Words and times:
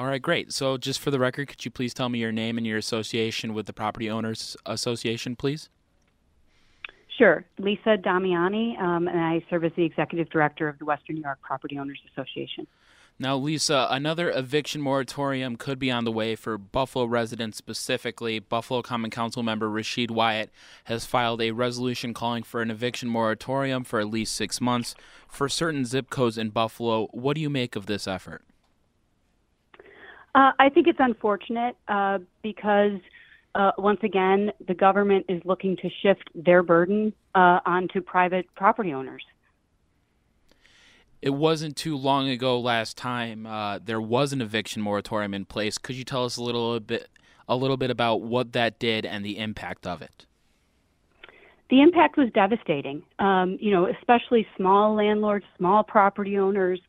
All 0.00 0.06
right, 0.06 0.22
great. 0.22 0.50
So, 0.50 0.78
just 0.78 0.98
for 0.98 1.10
the 1.10 1.18
record, 1.18 1.48
could 1.48 1.62
you 1.62 1.70
please 1.70 1.92
tell 1.92 2.08
me 2.08 2.20
your 2.20 2.32
name 2.32 2.56
and 2.56 2.66
your 2.66 2.78
association 2.78 3.52
with 3.52 3.66
the 3.66 3.74
Property 3.74 4.08
Owners 4.08 4.56
Association, 4.64 5.36
please? 5.36 5.68
Sure. 7.18 7.44
Lisa 7.58 7.98
Damiani, 7.98 8.80
um, 8.80 9.08
and 9.08 9.20
I 9.20 9.44
serve 9.50 9.62
as 9.62 9.72
the 9.76 9.84
executive 9.84 10.30
director 10.30 10.70
of 10.70 10.78
the 10.78 10.86
Western 10.86 11.16
New 11.16 11.22
York 11.22 11.38
Property 11.42 11.76
Owners 11.76 12.00
Association. 12.10 12.66
Now, 13.18 13.36
Lisa, 13.36 13.88
another 13.90 14.30
eviction 14.30 14.80
moratorium 14.80 15.56
could 15.56 15.78
be 15.78 15.90
on 15.90 16.04
the 16.04 16.12
way 16.12 16.34
for 16.34 16.56
Buffalo 16.56 17.04
residents 17.04 17.58
specifically. 17.58 18.38
Buffalo 18.38 18.80
Common 18.80 19.10
Council 19.10 19.42
member 19.42 19.68
Rasheed 19.68 20.10
Wyatt 20.10 20.50
has 20.84 21.04
filed 21.04 21.42
a 21.42 21.50
resolution 21.50 22.14
calling 22.14 22.42
for 22.42 22.62
an 22.62 22.70
eviction 22.70 23.10
moratorium 23.10 23.84
for 23.84 24.00
at 24.00 24.08
least 24.08 24.34
six 24.34 24.62
months 24.62 24.94
for 25.28 25.46
certain 25.46 25.84
zip 25.84 26.08
codes 26.08 26.38
in 26.38 26.48
Buffalo. 26.48 27.08
What 27.08 27.34
do 27.34 27.42
you 27.42 27.50
make 27.50 27.76
of 27.76 27.84
this 27.84 28.08
effort? 28.08 28.42
Uh, 30.34 30.52
I 30.58 30.68
think 30.68 30.86
it's 30.86 31.00
unfortunate 31.00 31.76
uh, 31.88 32.18
because, 32.42 33.00
uh, 33.54 33.72
once 33.78 34.00
again, 34.02 34.52
the 34.66 34.74
government 34.74 35.26
is 35.28 35.42
looking 35.44 35.76
to 35.78 35.90
shift 36.02 36.28
their 36.34 36.62
burden 36.62 37.12
uh, 37.34 37.60
onto 37.66 38.00
private 38.00 38.46
property 38.54 38.92
owners. 38.92 39.24
It 41.20 41.30
wasn't 41.30 41.76
too 41.76 41.96
long 41.96 42.28
ago 42.28 42.58
last 42.58 42.96
time 42.96 43.44
uh, 43.44 43.78
there 43.78 44.00
was 44.00 44.32
an 44.32 44.40
eviction 44.40 44.80
moratorium 44.80 45.34
in 45.34 45.44
place. 45.44 45.76
Could 45.76 45.96
you 45.96 46.04
tell 46.04 46.24
us 46.24 46.36
a 46.36 46.42
little 46.42 46.80
bit, 46.80 47.08
a 47.48 47.56
little 47.56 47.76
bit 47.76 47.90
about 47.90 48.22
what 48.22 48.52
that 48.52 48.78
did 48.78 49.04
and 49.04 49.24
the 49.24 49.36
impact 49.36 49.86
of 49.86 50.00
it? 50.00 50.26
The 51.68 51.82
impact 51.82 52.16
was 52.16 52.30
devastating. 52.32 53.02
Um, 53.18 53.58
you 53.60 53.70
know, 53.70 53.86
especially 53.86 54.46
small 54.56 54.94
landlords, 54.94 55.44
small 55.58 55.82
property 55.82 56.38
owners. 56.38 56.80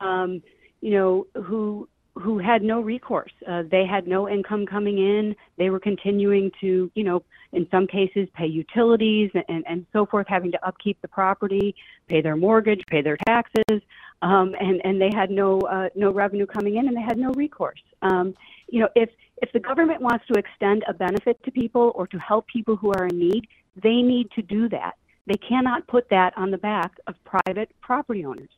Um, 0.00 0.42
you 0.80 0.90
know, 0.90 1.26
who 1.42 1.88
who 2.18 2.38
had 2.38 2.62
no 2.62 2.80
recourse. 2.80 3.32
Uh, 3.46 3.62
they 3.70 3.84
had 3.84 4.06
no 4.06 4.28
income 4.28 4.64
coming 4.64 4.98
in. 4.98 5.36
They 5.58 5.70
were 5.70 5.80
continuing 5.80 6.50
to, 6.60 6.90
you 6.94 7.04
know, 7.04 7.22
in 7.52 7.68
some 7.70 7.86
cases 7.86 8.28
pay 8.34 8.46
utilities 8.46 9.30
and, 9.48 9.64
and 9.66 9.86
so 9.92 10.06
forth, 10.06 10.26
having 10.28 10.50
to 10.52 10.66
upkeep 10.66 11.00
the 11.02 11.08
property, 11.08 11.74
pay 12.08 12.22
their 12.22 12.36
mortgage, 12.36 12.82
pay 12.88 13.02
their 13.02 13.18
taxes, 13.26 13.82
um, 14.22 14.54
and 14.58 14.80
and 14.84 15.00
they 15.00 15.10
had 15.14 15.30
no 15.30 15.60
uh, 15.60 15.88
no 15.94 16.10
revenue 16.10 16.46
coming 16.46 16.76
in, 16.76 16.88
and 16.88 16.96
they 16.96 17.02
had 17.02 17.18
no 17.18 17.32
recourse. 17.32 17.82
Um, 18.02 18.34
you 18.68 18.80
know, 18.80 18.88
if 18.96 19.10
if 19.42 19.52
the 19.52 19.60
government 19.60 20.00
wants 20.00 20.26
to 20.32 20.38
extend 20.38 20.84
a 20.88 20.94
benefit 20.94 21.42
to 21.44 21.50
people 21.50 21.92
or 21.94 22.06
to 22.06 22.18
help 22.18 22.46
people 22.46 22.76
who 22.76 22.92
are 22.92 23.06
in 23.06 23.18
need, 23.18 23.46
they 23.82 24.00
need 24.00 24.30
to 24.32 24.42
do 24.42 24.68
that. 24.70 24.94
They 25.26 25.36
cannot 25.36 25.86
put 25.86 26.08
that 26.10 26.32
on 26.38 26.50
the 26.50 26.58
back 26.58 26.92
of 27.06 27.14
private 27.24 27.70
property 27.80 28.24
owners 28.24 28.48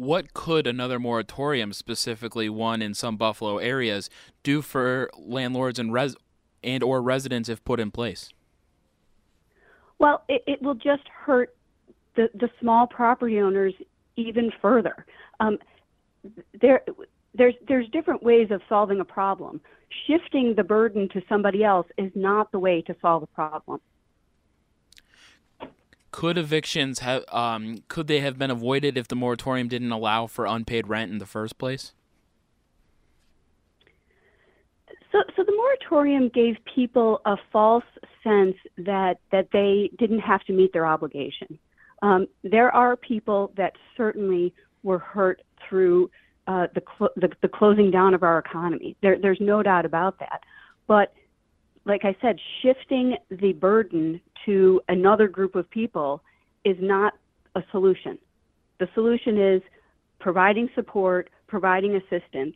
what 0.00 0.32
could 0.32 0.66
another 0.66 0.98
moratorium, 0.98 1.74
specifically 1.74 2.48
one 2.48 2.80
in 2.80 2.94
some 2.94 3.18
Buffalo 3.18 3.58
areas, 3.58 4.08
do 4.42 4.62
for 4.62 5.10
landlords 5.18 5.78
and 5.78 5.92
res- 5.92 6.16
and 6.64 6.82
or 6.82 7.02
residents 7.02 7.50
if 7.50 7.62
put 7.64 7.78
in 7.78 7.90
place? 7.90 8.30
Well, 9.98 10.24
it, 10.26 10.42
it 10.46 10.62
will 10.62 10.74
just 10.74 11.02
hurt 11.08 11.54
the, 12.16 12.30
the 12.32 12.48
small 12.58 12.86
property 12.86 13.40
owners 13.40 13.74
even 14.16 14.50
further. 14.62 15.04
Um, 15.38 15.58
there, 16.58 16.82
there's 17.34 17.54
there's 17.68 17.88
different 17.90 18.22
ways 18.22 18.50
of 18.50 18.62
solving 18.70 19.00
a 19.00 19.04
problem. 19.04 19.60
Shifting 20.06 20.54
the 20.56 20.64
burden 20.64 21.10
to 21.10 21.20
somebody 21.28 21.62
else 21.62 21.86
is 21.98 22.10
not 22.14 22.52
the 22.52 22.58
way 22.58 22.80
to 22.82 22.96
solve 23.02 23.22
a 23.22 23.26
problem 23.26 23.80
could 26.10 26.36
evictions 26.36 27.00
have 27.00 27.24
um, 27.28 27.82
could 27.88 28.06
they 28.06 28.20
have 28.20 28.38
been 28.38 28.50
avoided 28.50 28.98
if 28.98 29.08
the 29.08 29.16
moratorium 29.16 29.68
didn't 29.68 29.92
allow 29.92 30.26
for 30.26 30.46
unpaid 30.46 30.88
rent 30.88 31.10
in 31.12 31.18
the 31.18 31.26
first 31.26 31.58
place? 31.58 31.92
So, 35.12 35.18
so 35.36 35.42
the 35.42 35.52
moratorium 35.52 36.28
gave 36.28 36.56
people 36.72 37.20
a 37.24 37.36
false 37.52 37.84
sense 38.22 38.56
that 38.78 39.18
that 39.32 39.48
they 39.52 39.90
didn't 39.98 40.20
have 40.20 40.42
to 40.44 40.52
meet 40.52 40.72
their 40.72 40.86
obligation. 40.86 41.58
Um, 42.02 42.26
there 42.42 42.74
are 42.74 42.96
people 42.96 43.52
that 43.56 43.74
certainly 43.96 44.54
were 44.82 44.98
hurt 44.98 45.42
through 45.68 46.10
uh, 46.46 46.66
the, 46.74 46.82
cl- 46.98 47.10
the, 47.16 47.30
the 47.42 47.48
closing 47.48 47.90
down 47.90 48.14
of 48.14 48.22
our 48.22 48.38
economy. 48.38 48.96
There, 49.02 49.18
there's 49.20 49.40
no 49.40 49.62
doubt 49.62 49.84
about 49.84 50.18
that. 50.20 50.42
But 50.86 51.12
like 51.84 52.04
I 52.04 52.16
said, 52.20 52.38
shifting 52.62 53.16
the 53.30 53.52
burden 53.52 54.20
to 54.46 54.80
another 54.88 55.28
group 55.28 55.54
of 55.54 55.68
people 55.70 56.22
is 56.64 56.76
not 56.80 57.14
a 57.54 57.62
solution. 57.70 58.18
The 58.78 58.88
solution 58.94 59.40
is 59.40 59.62
providing 60.18 60.68
support, 60.74 61.30
providing 61.46 61.96
assistance. 61.96 62.54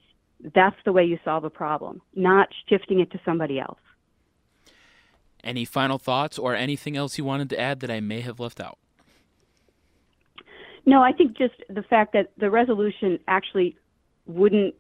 That's 0.55 0.77
the 0.85 0.93
way 0.93 1.05
you 1.05 1.19
solve 1.25 1.45
a 1.45 1.51
problem, 1.51 2.03
not 2.15 2.49
shifting 2.69 3.01
it 3.01 3.11
to 3.13 3.21
somebody 3.25 3.59
else. 3.59 3.79
Any 5.43 5.65
final 5.65 5.99
thoughts 5.99 6.39
or 6.39 6.55
anything 6.55 6.97
else 6.97 7.19
you 7.19 7.25
wanted 7.25 7.51
to 7.51 7.61
add 7.61 7.81
that 7.81 7.91
I 7.91 8.01
may 8.01 8.21
have 8.21 8.41
left 8.41 8.61
out? 8.61 8.79
No, 10.87 11.03
I 11.03 11.13
think 11.13 11.37
just 11.37 11.55
the 11.69 11.83
fact 11.83 12.13
that 12.13 12.33
the 12.37 12.51
resolution 12.51 13.19
actually 13.27 13.77
wouldn't 14.27 14.75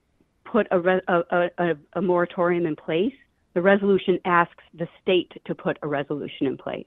put 0.44 0.66
a, 0.70 1.00
a, 1.08 1.50
a, 1.58 1.74
a 1.94 2.02
moratorium 2.02 2.66
in 2.66 2.76
place 2.76 3.14
the 3.54 3.62
resolution 3.62 4.18
asks 4.24 4.62
the 4.78 4.88
state 5.02 5.32
to 5.46 5.54
put 5.54 5.78
a 5.82 5.88
resolution 5.88 6.46
in 6.46 6.56
place. 6.56 6.86